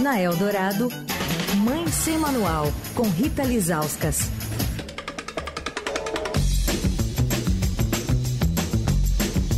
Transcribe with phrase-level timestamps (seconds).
[0.00, 0.88] Na Eldorado,
[1.58, 4.30] Mãe Sem Manual, com Rita Lizauskas.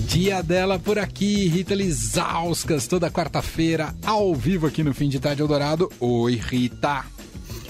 [0.09, 5.43] Dia dela por aqui, Rita Lizauskas, toda quarta-feira, ao vivo aqui no Fim de Tarde
[5.43, 5.91] Eldorado.
[6.01, 7.05] Oi, Rita.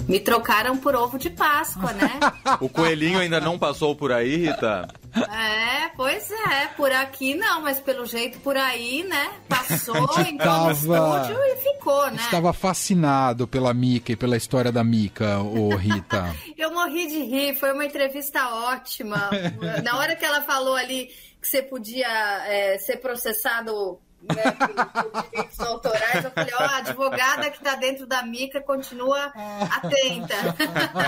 [0.08, 2.18] Me trocaram por ovo de Páscoa, né?
[2.60, 4.88] o coelhinho ainda não passou por aí, Rita?
[5.14, 9.30] É, pois é, por aqui não, mas pelo jeito por aí, né?
[9.48, 10.72] Passou, então tava...
[10.72, 12.16] estúdio e ficou, né?
[12.16, 16.34] Estava fascinado pela Mica e pela história da Mica, ô Rita.
[16.56, 19.30] Eu morri de rir, foi uma entrevista ótima.
[19.82, 22.06] Na hora que ela falou ali que você podia
[22.46, 28.06] é, ser processado né, direitos autorais, eu falei, ó, oh, a advogada que está dentro
[28.06, 29.32] da mica continua
[29.70, 30.34] atenta.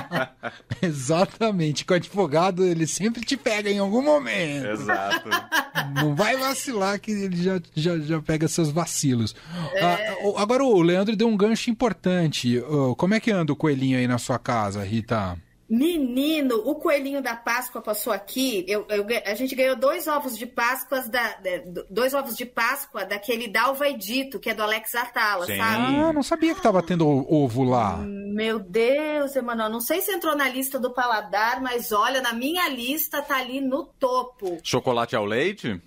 [0.82, 4.66] Exatamente, com o advogado ele sempre te pega em algum momento.
[4.66, 5.28] Exato.
[5.94, 9.34] Não vai vacilar que ele já, já, já pega seus vacilos.
[9.74, 9.84] É...
[9.84, 12.62] Ah, agora o Leandro deu um gancho importante.
[12.96, 15.38] Como é que anda o coelhinho aí na sua casa, Rita?
[15.74, 18.64] Menino, o coelhinho da Páscoa passou aqui.
[18.68, 21.36] Eu, eu, a gente ganhou dois ovos de Páscoa da,
[21.90, 25.56] dois ovos de Páscoa daquele Dalva e Dito, que é do Alex Artala, Sim.
[25.56, 25.96] sabe?
[25.96, 27.96] Ah, não sabia que tava tendo ovo lá.
[27.96, 32.68] Meu Deus, Emanuel, não sei se entrou na lista do paladar, mas olha, na minha
[32.68, 34.58] lista tá ali no topo.
[34.62, 35.82] Chocolate ao leite?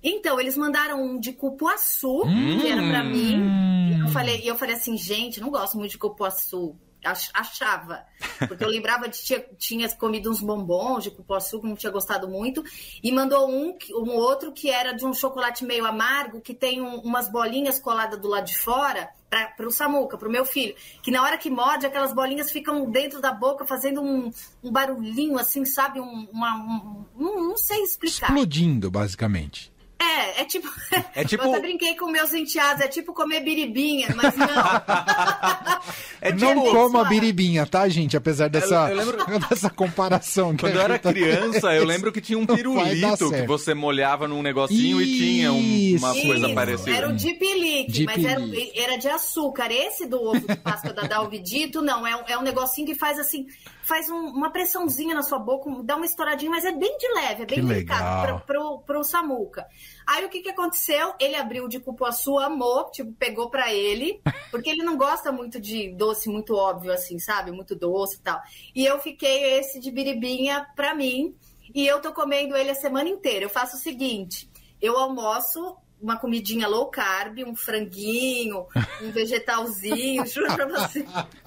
[0.00, 2.58] Então, eles mandaram um de cupuaçu, hum.
[2.60, 4.00] que era para mim.
[4.00, 8.04] Eu falei, eu falei assim, gente, não gosto muito de cupuaçu achava.
[8.46, 12.28] Porque eu lembrava de tinha, tinha comido uns bombons de cupuaçu, que não tinha gostado
[12.28, 12.62] muito,
[13.02, 16.96] e mandou um, um outro que era de um chocolate meio amargo, que tem um,
[17.00, 19.10] umas bolinhas coladas do lado de fora,
[19.56, 22.90] para o Samuca, para o meu filho, que na hora que morde, aquelas bolinhas ficam
[22.90, 24.30] dentro da boca fazendo um,
[24.62, 26.00] um barulhinho assim, sabe?
[26.00, 28.28] Um, uma, um, um, não sei explicar.
[28.28, 29.72] Explodindo, basicamente.
[30.02, 30.68] É, é tipo.
[31.14, 31.44] É tipo...
[31.44, 34.46] Eu até brinquei com meus enteados, é tipo comer biribinha, mas não.
[36.22, 36.44] é tipo...
[36.44, 38.16] Não coma biribinha, tá, gente?
[38.16, 39.26] Apesar dessa, eu, eu lembro...
[39.50, 40.56] dessa comparação.
[40.56, 45.00] Quando eu era criança, eu lembro que tinha um pirulito que você molhava num negocinho
[45.00, 45.10] Isso.
[45.10, 46.54] e tinha um, uma coisa Isso.
[46.54, 46.96] parecida.
[46.96, 48.40] Era o Dipilique, mas era,
[48.76, 49.72] era, de açúcar.
[49.72, 53.18] Esse do ovo de Páscoa da Dalvidito, não, é um, é um negocinho que faz
[53.18, 53.48] assim
[53.92, 57.42] faz um, uma pressãozinha na sua boca, dá uma estouradinha, mas é bem de leve,
[57.42, 59.66] é bem que delicado para pro, Samuca.
[60.06, 61.12] Aí o que, que aconteceu?
[61.20, 65.92] Ele abriu de cupuaçu, amou, tipo, pegou para ele, porque ele não gosta muito de
[65.92, 67.52] doce muito óbvio, assim, sabe?
[67.52, 68.40] Muito doce e tal.
[68.74, 71.36] E eu fiquei esse de biribinha pra mim,
[71.74, 73.44] e eu tô comendo ele a semana inteira.
[73.44, 74.48] Eu faço o seguinte:
[74.80, 78.66] eu almoço uma comidinha low carb, um franguinho,
[79.02, 81.06] um vegetalzinho, juro pra você.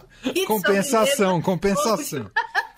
[0.46, 2.30] compensação, compensação.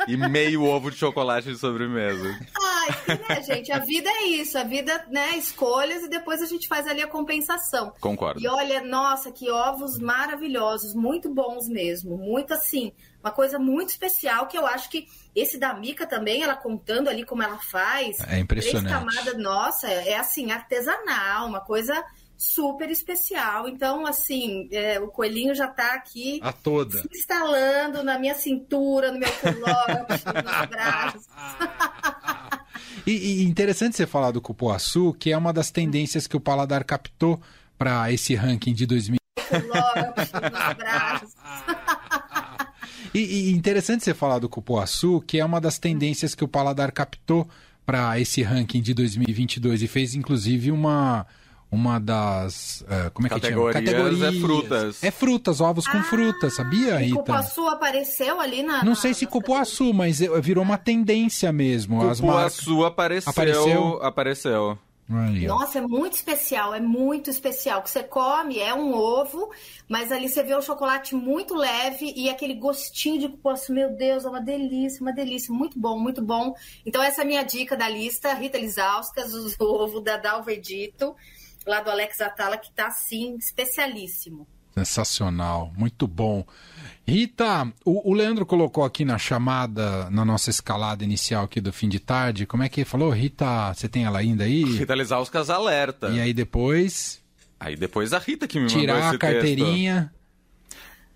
[0.08, 2.40] E meio ovo de chocolate de sobremesa.
[2.56, 3.72] Ai, né, gente?
[3.74, 4.58] A vida é isso.
[4.58, 5.36] A vida, né?
[5.36, 7.94] Escolhas e depois a gente faz ali a compensação.
[8.00, 8.40] Concordo.
[8.40, 12.18] E olha, nossa, que ovos maravilhosos, muito bons mesmo.
[12.18, 16.56] Muito assim, uma coisa muito especial que eu acho que esse da Mica também, ela
[16.56, 18.16] contando ali como ela faz.
[18.30, 18.88] É impressionante.
[18.88, 22.02] Três camadas, nossa, é assim, artesanal, uma coisa
[22.38, 23.68] super especial.
[23.68, 29.12] Então, assim, é, o coelhinho já está aqui a toda se instalando na minha cintura,
[29.12, 31.26] no meu culote, nos braços.
[33.06, 36.84] e, e interessante você falar do cupuaçu, que é uma das tendências que o paladar
[36.84, 37.42] captou
[37.78, 39.18] para esse ranking de 2000.
[43.14, 46.92] e, e interessante você falar do cupuaçu, que é uma das tendências que o paladar
[46.92, 47.48] captou
[47.86, 51.26] para esse ranking de 2022 e fez inclusive uma
[51.72, 52.82] uma das.
[52.82, 53.74] Uh, como é que chama?
[53.74, 55.04] Categorias é frutas.
[55.04, 57.18] É frutas, ovos com ah, frutas, sabia, Rita?
[57.18, 58.84] Cupuaçu apareceu ali na.
[58.84, 62.00] Não sei se cupuaçu, mas virou uma tendência mesmo.
[62.00, 62.86] Cupuaçu marcas...
[62.86, 63.30] apareceu.
[63.30, 64.04] Apareceu.
[64.04, 64.80] apareceu.
[65.10, 67.80] Aí, Nossa, é muito especial, é muito especial.
[67.80, 69.50] O que você come é um ovo,
[69.88, 74.26] mas ali você vê o chocolate muito leve e aquele gostinho de cupuaçu, meu Deus,
[74.26, 76.54] é uma delícia, uma delícia, muito bom, muito bom.
[76.86, 81.16] Então essa é a minha dica da lista, Rita Lisauskas, o ovo da Dalvedito
[81.68, 84.48] lá do Alex Atala, que está, assim, especialíssimo.
[84.74, 86.46] Sensacional, muito bom.
[87.08, 91.90] Rita, o, o, Leandro colocou aqui na chamada, na nossa escalada inicial aqui do fim
[91.90, 93.10] de tarde, como é que falou?
[93.10, 94.64] Rita, você tem ela ainda aí?
[94.64, 96.10] Rita Lisauskas alerta.
[96.10, 97.20] E aí depois?
[97.60, 100.02] Aí depois a Rita que me mandou Tirar a carteirinha.
[100.02, 100.17] Texto.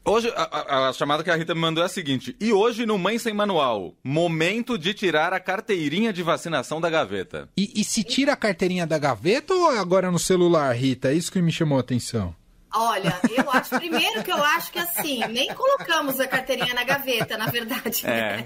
[0.03, 2.97] Hoje, a, a, chamada que a Rita me mandou é a seguinte: e hoje no
[2.97, 7.47] Mãe Sem Manual, momento de tirar a carteirinha de vacinação da gaveta.
[7.55, 11.11] E, e se tira a carteirinha da gaveta ou agora no celular, Rita?
[11.11, 12.35] É isso que me chamou a atenção.
[12.73, 17.37] Olha, eu acho, primeiro que eu acho que assim, nem colocamos a carteirinha na gaveta,
[17.37, 18.07] na verdade.
[18.07, 18.37] É.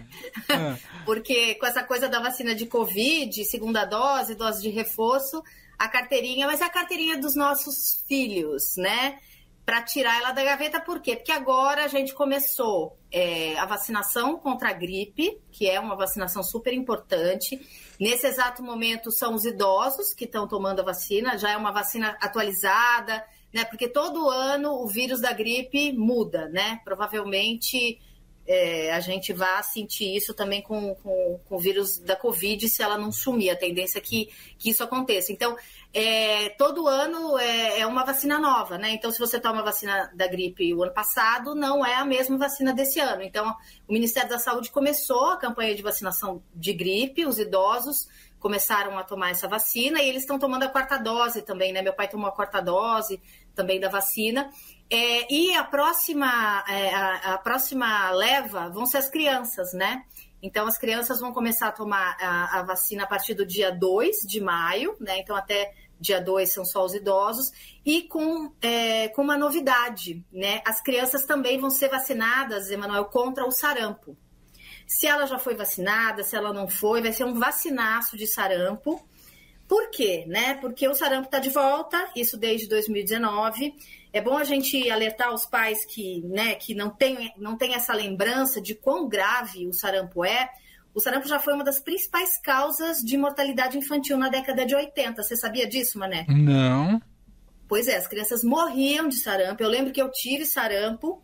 [0.49, 0.79] Né?
[1.05, 5.43] Porque com essa coisa da vacina de Covid, segunda dose, dose de reforço,
[5.77, 9.19] a carteirinha, mas é a carteirinha dos nossos filhos, né?
[9.65, 11.15] Para tirar ela da gaveta, por quê?
[11.15, 16.43] Porque agora a gente começou é, a vacinação contra a gripe, que é uma vacinação
[16.43, 17.59] super importante.
[17.99, 22.15] Nesse exato momento são os idosos que estão tomando a vacina, já é uma vacina
[22.21, 23.65] atualizada, né?
[23.65, 26.79] Porque todo ano o vírus da gripe muda, né?
[26.83, 27.99] Provavelmente
[28.47, 32.83] é, a gente vai sentir isso também com, com, com, o vírus da Covid, se
[32.83, 33.49] ela não sumir.
[33.49, 35.31] A tendência é que, que isso aconteça.
[35.31, 35.57] Então,
[35.93, 38.91] é, todo ano é, é, uma vacina nova, né?
[38.91, 42.37] Então, se você toma a vacina da gripe o ano passado, não é a mesma
[42.37, 43.23] vacina desse ano.
[43.23, 43.55] Então,
[43.87, 48.07] o Ministério da Saúde começou a campanha de vacinação de gripe, os idosos
[48.45, 51.81] começaram a tomar essa vacina e eles estão tomando a quarta dose também, né?
[51.81, 53.19] Meu pai tomou a quarta dose
[53.55, 54.51] também da vacina.
[54.89, 60.03] É, e a próxima, é, a, a, próxima leva vão ser as crianças, né?
[60.41, 64.17] Então, as crianças vão começar a tomar a, a vacina a partir do dia 2
[64.27, 65.19] de maio, né?
[65.19, 67.51] Então, até dia 2 são só os idosos,
[67.85, 70.61] e com, é, com uma novidade, né?
[70.65, 74.15] As crianças também vão ser vacinadas, Emanuel, contra o sarampo.
[74.85, 79.03] Se ela já foi vacinada, se ela não foi, vai ser um vacinaço de sarampo.
[79.67, 80.25] Por quê?
[80.27, 80.55] Né?
[80.55, 83.73] Porque o sarampo está de volta, isso desde 2019.
[84.15, 87.93] É bom a gente alertar os pais que, né, que não têm não tem essa
[87.93, 90.49] lembrança de quão grave o sarampo é.
[90.93, 95.21] O sarampo já foi uma das principais causas de mortalidade infantil na década de 80.
[95.21, 96.25] Você sabia disso, Mané?
[96.29, 97.01] Não.
[97.67, 99.61] Pois é, as crianças morriam de sarampo.
[99.61, 101.21] Eu lembro que eu tive sarampo.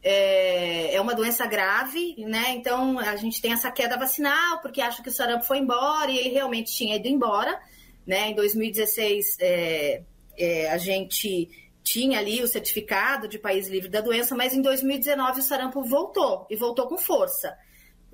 [0.00, 2.52] É, é uma doença grave, né?
[2.52, 6.16] Então a gente tem essa queda vacinal, porque acha que o sarampo foi embora e
[6.16, 7.60] ele realmente tinha ido embora.
[8.06, 8.28] Né?
[8.28, 10.02] Em 2016, é,
[10.38, 11.50] é, a gente
[11.82, 16.46] tinha ali o certificado de país livre da doença, mas em 2019 o sarampo voltou
[16.50, 17.56] e voltou com força.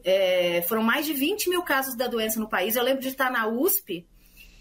[0.05, 2.77] É, foram mais de 20 mil casos da doença no país.
[2.77, 4.07] Eu lembro de estar na USP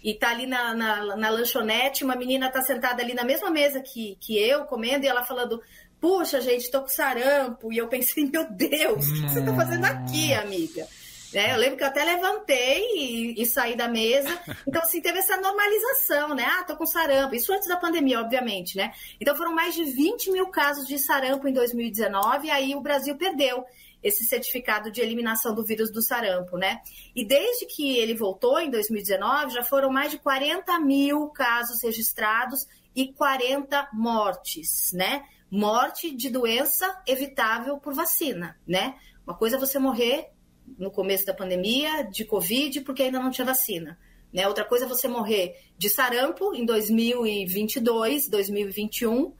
[0.02, 3.50] e estar tá ali na, na, na lanchonete, uma menina está sentada ali na mesma
[3.50, 5.60] mesa que, que eu, comendo, e ela falando:
[6.00, 7.72] Puxa, gente, tô com sarampo.
[7.72, 10.86] E eu pensei: Meu Deus, o que você está fazendo aqui, amiga?
[11.32, 11.52] Né?
[11.52, 14.28] Eu lembro que eu até levantei e, e, saí da mesa.
[14.66, 16.44] Então, assim, teve essa normalização, né?
[16.44, 17.34] Ah, tô com sarampo.
[17.34, 18.92] Isso antes da pandemia, obviamente, né?
[19.20, 23.16] Então, foram mais de 20 mil casos de sarampo em 2019 e aí o Brasil
[23.16, 23.64] perdeu
[24.02, 26.80] esse certificado de eliminação do vírus do sarampo, né?
[27.14, 32.66] E desde que ele voltou em 2019, já foram mais de 40 mil casos registrados
[32.94, 35.24] e 40 mortes, né?
[35.50, 38.96] Morte de doença evitável por vacina, né?
[39.26, 40.30] Uma coisa é você morrer
[40.78, 43.98] no começo da pandemia de Covid porque ainda não tinha vacina.
[44.32, 44.46] Né?
[44.46, 49.32] Outra coisa é você morrer de sarampo em 2022, 2021,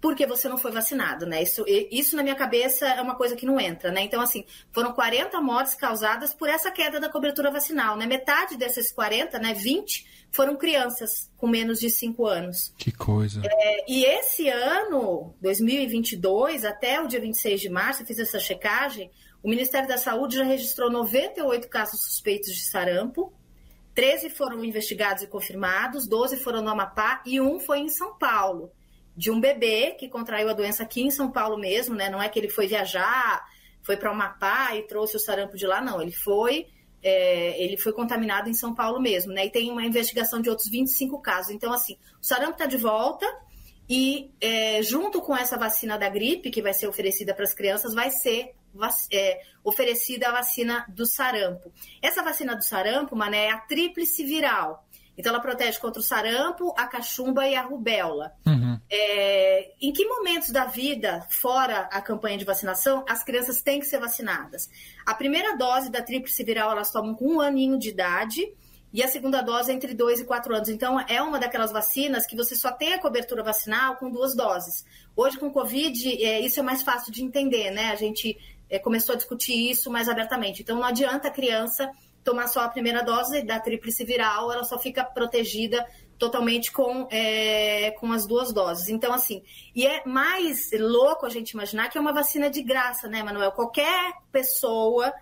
[0.00, 1.42] porque você não foi vacinado, né?
[1.42, 4.02] Isso, isso na minha cabeça é uma coisa que não entra, né?
[4.02, 8.06] Então, assim, foram 40 mortes causadas por essa queda da cobertura vacinal, né?
[8.06, 12.72] Metade dessas 40, né, 20, foram crianças com menos de 5 anos.
[12.78, 13.42] Que coisa.
[13.44, 19.10] É, e esse ano, 2022, até o dia 26 de março, eu fiz essa checagem,
[19.48, 23.32] o Ministério da Saúde já registrou 98 casos suspeitos de sarampo,
[23.94, 28.70] 13 foram investigados e confirmados, 12 foram no Amapá e um foi em São Paulo,
[29.16, 32.10] de um bebê que contraiu a doença aqui em São Paulo mesmo, né?
[32.10, 33.42] Não é que ele foi viajar,
[33.82, 36.02] foi para o Amapá e trouxe o sarampo de lá, não.
[36.02, 36.66] Ele foi,
[37.02, 39.46] é, ele foi contaminado em São Paulo mesmo, né?
[39.46, 41.52] E tem uma investigação de outros 25 casos.
[41.52, 43.26] Então, assim, o sarampo está de volta
[43.88, 47.94] e é, junto com essa vacina da gripe que vai ser oferecida para as crianças,
[47.94, 48.57] vai ser
[49.12, 51.72] é, oferecida a vacina do sarampo.
[52.02, 54.86] Essa vacina do sarampo, mané, é a tríplice viral.
[55.18, 58.32] Então, ela protege contra o sarampo, a cachumba e a rubéola.
[58.46, 58.78] Uhum.
[58.88, 63.86] É, em que momentos da vida, fora a campanha de vacinação, as crianças têm que
[63.86, 64.70] ser vacinadas?
[65.04, 68.48] A primeira dose da tríplice viral elas tomam com um aninho de idade
[68.92, 70.68] e a segunda dose é entre 2 e 4 anos.
[70.68, 74.84] Então, é uma daquelas vacinas que você só tem a cobertura vacinal com duas doses.
[75.16, 77.90] Hoje, com Covid, é, isso é mais fácil de entender, né?
[77.90, 78.38] A gente
[78.70, 80.62] é, começou a discutir isso mais abertamente.
[80.62, 81.90] Então, não adianta a criança
[82.24, 85.86] tomar só a primeira dose da tríplice viral, ela só fica protegida
[86.18, 88.88] totalmente com, é, com as duas doses.
[88.88, 89.42] Então, assim,
[89.74, 93.52] e é mais louco a gente imaginar que é uma vacina de graça, né, Manuel?
[93.52, 95.12] Qualquer pessoa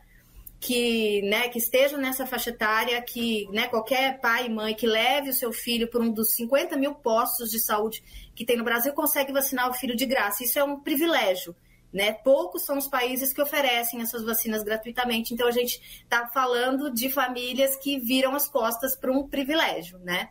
[0.58, 5.30] que, né, que esteja nessa faixa etária, que né, qualquer pai e mãe que leve
[5.30, 8.02] o seu filho por um dos 50 mil postos de saúde
[8.34, 10.42] que tem no Brasil consegue vacinar o filho de graça.
[10.42, 11.54] Isso é um privilégio.
[11.96, 12.12] Né?
[12.12, 17.08] Poucos são os países que oferecem essas vacinas gratuitamente, então a gente está falando de
[17.08, 19.98] famílias que viram as costas para um privilégio.
[20.00, 20.28] Né?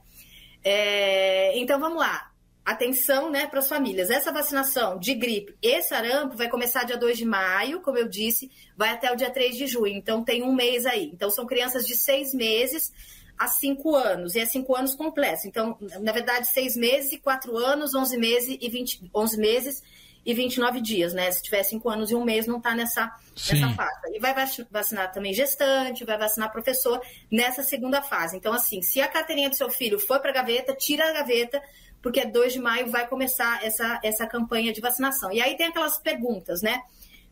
[0.64, 2.32] É, então vamos lá.
[2.64, 4.12] Atenção né, para as famílias.
[4.12, 8.52] Essa vacinação de gripe e sarampo vai começar dia 2 de maio, como eu disse,
[8.78, 9.98] vai até o dia 3 de junho.
[9.98, 11.10] Então tem um mês aí.
[11.12, 12.94] Então são crianças de seis meses
[13.36, 15.46] a cinco anos, e é cinco anos completos.
[15.46, 19.84] Então, na verdade, seis meses e quatro anos, onze meses e 20, 11 meses
[20.26, 21.30] e 29 dias, né?
[21.32, 23.14] Se tiver cinco anos e um mês, não está nessa,
[23.52, 24.16] nessa fase.
[24.16, 24.34] E vai
[24.72, 27.00] vacinar também gestante, vai vacinar professor
[27.32, 28.36] nessa segunda fase.
[28.36, 31.62] Então, assim, se a carteirinha do seu filho for para a gaveta, tira a gaveta,
[32.02, 35.32] porque 2 de maio vai começar essa, essa campanha de vacinação.
[35.32, 36.82] E aí tem aquelas perguntas, né?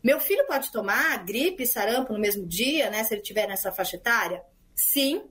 [0.03, 3.03] Meu filho pode tomar gripe, sarampo no mesmo dia, né?
[3.03, 4.43] Se ele tiver nessa faixa etária?
[4.75, 5.23] Sim,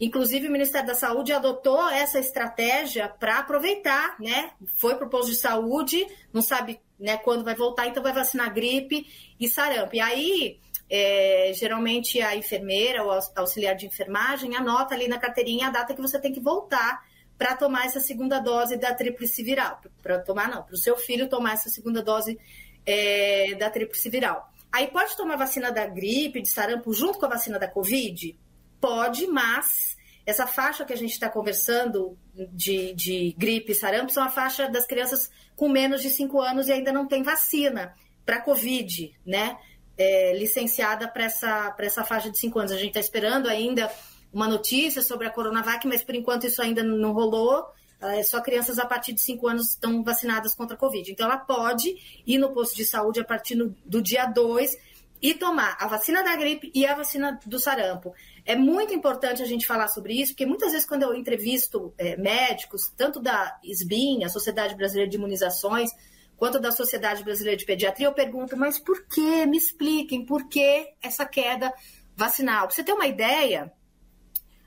[0.00, 4.50] Inclusive, o Ministério da Saúde adotou essa estratégia para aproveitar, né?
[4.74, 8.52] Foi para o posto de saúde, não sabe né, quando vai voltar, então vai vacinar
[8.52, 9.06] gripe
[9.38, 9.94] e sarampo.
[9.94, 10.58] E aí,
[10.90, 16.02] é, geralmente, a enfermeira ou auxiliar de enfermagem anota ali na carteirinha a data que
[16.02, 17.02] você tem que voltar
[17.38, 19.80] para tomar essa segunda dose da tríplice viral.
[20.02, 22.38] Para tomar, não, para o seu filho tomar essa segunda dose
[22.84, 24.50] é, da tríplice viral.
[24.72, 28.36] Aí pode tomar vacina da gripe, de sarampo, junto com a vacina da Covid?
[28.80, 34.22] Pode, mas essa faixa que a gente está conversando de, de gripe e sarampo são
[34.22, 38.40] a faixa das crianças com menos de 5 anos e ainda não tem vacina para
[38.40, 39.58] Covid, né?
[39.96, 42.72] É, licenciada para essa, essa faixa de 5 anos.
[42.72, 43.90] A gente está esperando ainda
[44.32, 47.66] uma notícia sobre a Coronavac, mas por enquanto isso ainda não rolou.
[48.00, 51.10] É, só crianças a partir de 5 anos estão vacinadas contra a Covid.
[51.10, 54.76] Então, ela pode ir no posto de saúde a partir do dia 2
[55.22, 58.12] e tomar a vacina da gripe e a vacina do sarampo.
[58.46, 62.16] É muito importante a gente falar sobre isso, porque muitas vezes quando eu entrevisto é,
[62.16, 65.90] médicos, tanto da SBIM, a Sociedade Brasileira de Imunizações,
[66.36, 69.46] quanto da Sociedade Brasileira de Pediatria, eu pergunto, mas por que?
[69.46, 71.72] Me expliquem, por que essa queda
[72.14, 72.66] vacinal?
[72.66, 73.72] Para você ter uma ideia,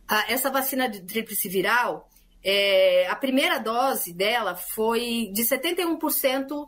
[0.07, 2.09] a, essa vacina de tríplice viral,
[2.43, 6.67] é, a primeira dose dela foi de 71%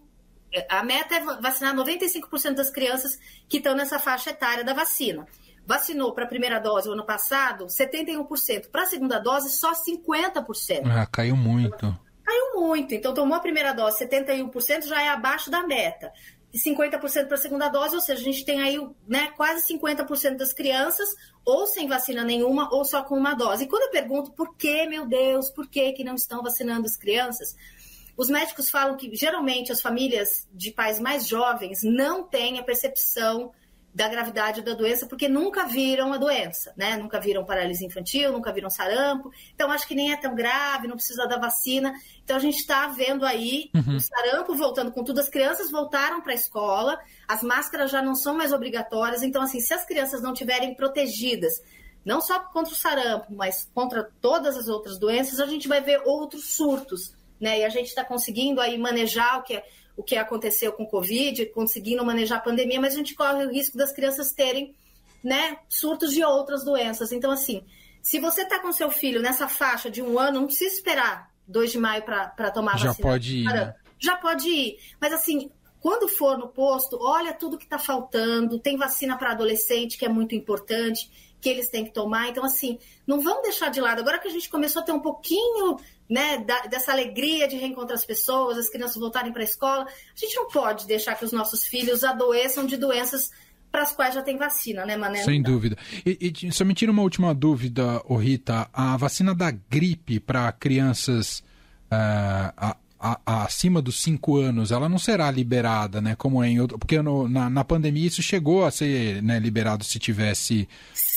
[0.67, 5.27] a meta é vacinar 95% das crianças que estão nessa faixa etária da vacina.
[5.69, 8.71] Vacinou para a primeira dose o ano passado 71%.
[8.71, 10.81] Para a segunda dose, só 50%.
[10.85, 11.95] Ah, caiu muito.
[12.25, 12.95] Caiu muito.
[12.95, 16.11] Então, tomou a primeira dose, 71% já é abaixo da meta.
[16.51, 20.37] E 50% para a segunda dose, ou seja, a gente tem aí né, quase 50%
[20.37, 21.07] das crianças
[21.45, 23.65] ou sem vacina nenhuma ou só com uma dose.
[23.65, 26.97] E quando eu pergunto por que, meu Deus, por que, que não estão vacinando as
[26.97, 27.55] crianças,
[28.17, 33.51] os médicos falam que geralmente as famílias de pais mais jovens não têm a percepção
[33.93, 36.95] da gravidade da doença porque nunca viram a doença, né?
[36.97, 39.31] Nunca viram paralisia infantil, nunca viram sarampo.
[39.53, 41.93] Então acho que nem é tão grave, não precisa da vacina.
[42.23, 43.95] Então a gente está vendo aí uhum.
[43.95, 45.19] o sarampo voltando com tudo.
[45.19, 49.23] As crianças voltaram para a escola, as máscaras já não são mais obrigatórias.
[49.23, 51.53] Então assim, se as crianças não tiverem protegidas
[52.05, 56.01] não só contra o sarampo, mas contra todas as outras doenças, a gente vai ver
[56.05, 57.59] outros surtos né?
[57.59, 59.61] E a gente está conseguindo aí manejar o que,
[59.99, 63.51] o que aconteceu com o Covid, conseguindo manejar a pandemia, mas a gente corre o
[63.51, 64.73] risco das crianças terem
[65.21, 67.11] né, surtos de outras doenças.
[67.11, 67.65] Então, assim,
[68.01, 71.73] se você está com seu filho nessa faixa de um ano, não precisa esperar 2
[71.73, 73.03] de maio para tomar a Já vacina.
[73.03, 73.43] Já pode ir.
[73.43, 73.75] Né?
[73.99, 74.77] Já pode ir.
[75.01, 75.51] Mas, assim,
[75.81, 78.57] quando for no posto, olha tudo que está faltando.
[78.57, 81.11] Tem vacina para adolescente, que é muito importante,
[81.41, 82.29] que eles têm que tomar.
[82.29, 83.99] Então, assim, não vamos deixar de lado.
[83.99, 85.77] Agora que a gente começou a ter um pouquinho
[86.09, 89.83] né, da, dessa alegria de reencontrar as pessoas, as crianças voltarem para a escola.
[89.85, 93.31] A gente não pode deixar que os nossos filhos adoeçam de doenças
[93.71, 95.23] para as quais já tem vacina, né, Mané?
[95.23, 95.77] Sem dúvida.
[96.05, 98.67] E, e só me tira uma última dúvida, oh Rita.
[98.73, 101.43] A vacina da gripe para crianças
[101.91, 106.15] uh, a, a, acima dos 5 anos, ela não será liberada, né?
[106.15, 106.77] Como é em outro.
[106.77, 110.67] Porque no, na, na pandemia isso chegou a ser né, liberado se tivesse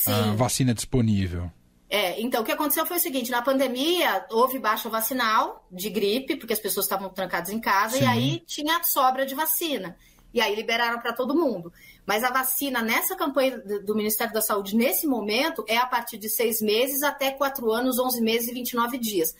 [0.07, 1.51] uh, vacina disponível.
[1.89, 6.37] É, então, o que aconteceu foi o seguinte: na pandemia, houve baixa vacinal de gripe,
[6.37, 8.03] porque as pessoas estavam trancadas em casa, Sim.
[8.03, 9.95] e aí tinha sobra de vacina.
[10.33, 11.71] E aí liberaram para todo mundo.
[12.05, 16.27] Mas a vacina nessa campanha do Ministério da Saúde, nesse momento, é a partir de
[16.27, 19.35] seis meses até quatro anos, onze meses e 29 dias.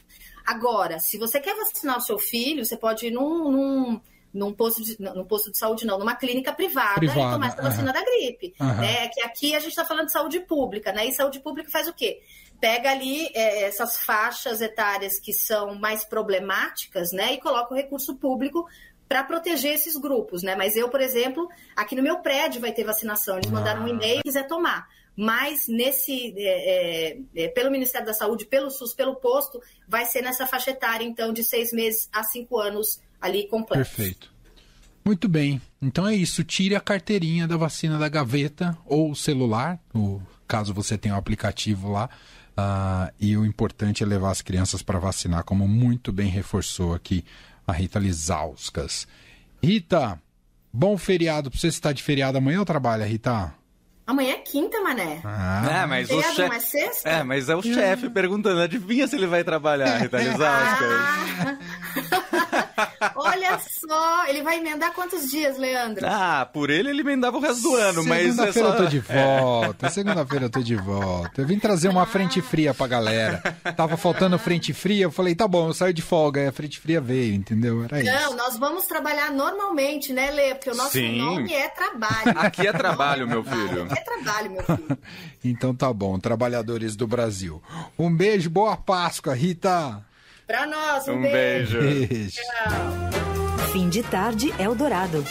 [0.45, 4.01] Agora, se você quer vacinar o seu filho, você pode ir num, num
[4.33, 7.62] num posto de, num posto de saúde, não, numa clínica privada, privada e tomar essa
[7.62, 7.93] vacina uhum.
[7.93, 8.55] da gripe.
[8.59, 8.75] Uhum.
[8.77, 9.07] Né?
[9.09, 11.05] Que aqui a gente está falando de saúde pública, né?
[11.05, 12.19] E saúde pública faz o quê?
[12.59, 17.33] Pega ali é, essas faixas etárias que são mais problemáticas, né?
[17.33, 18.67] E coloca o recurso público
[19.07, 20.55] para proteger esses grupos, né?
[20.55, 23.38] Mas eu, por exemplo, aqui no meu prédio vai ter vacinação.
[23.38, 24.88] Eles mandaram um e-mail e quiser tomar.
[25.15, 30.22] Mas nesse, é, é, é, pelo Ministério da Saúde, pelo SUS, pelo posto, vai ser
[30.22, 33.84] nessa faixa etária, então, de seis meses a cinco anos ali completo.
[33.84, 34.34] Perfeito.
[35.05, 35.62] Muito bem.
[35.82, 36.43] Então é isso.
[36.43, 41.17] Tire a carteirinha da vacina da gaveta ou o celular, o, caso você tenha o
[41.17, 42.10] um aplicativo lá.
[42.55, 47.25] Uh, e o importante é levar as crianças para vacinar, como muito bem reforçou aqui
[47.65, 49.08] a Rita Lizauskas.
[49.62, 50.22] Rita,
[50.72, 51.50] bom feriado.
[51.50, 53.53] Pra você estar de feriado amanhã ou trabalha, Rita?
[54.05, 55.22] Amanhã é quinta, mané.
[55.24, 56.55] Ah, é, mas o chefe.
[56.55, 57.10] É, sexta?
[57.10, 58.60] é, mas é o chefe perguntando.
[58.60, 60.91] Adivinha se ele vai trabalhar, Rita Lizauskas?
[62.12, 62.23] Ah.
[63.16, 66.06] Olha só, ele vai emendar quantos dias, Leandro?
[66.08, 68.38] Ah, por ele ele emendava o resto do ano, mas.
[68.40, 68.78] É Segunda-feira é só...
[68.78, 69.90] eu tô de volta.
[69.90, 71.42] Segunda-feira eu tô de volta.
[71.42, 73.42] Eu vim trazer uma frente fria pra galera.
[73.75, 76.42] Tava faltando frente fria, eu falei, tá bom, eu saio de folga.
[76.42, 77.84] Aí a frente fria veio, entendeu?
[77.84, 78.12] Era isso.
[78.12, 80.56] Não, nós vamos trabalhar normalmente, né, Lê?
[80.56, 81.18] Porque o nosso Sim.
[81.18, 82.38] nome é trabalho.
[82.38, 83.84] Aqui é trabalho, meu filho.
[83.84, 84.98] Aqui é trabalho, meu filho.
[85.44, 87.62] então tá bom, trabalhadores do Brasil.
[87.98, 90.04] Um beijo, boa Páscoa, Rita.
[90.45, 91.79] Pra nós, um, um beijo.
[91.79, 92.31] beijo.
[92.31, 93.71] Tchau.
[93.71, 95.25] Fim de tarde Eldorado.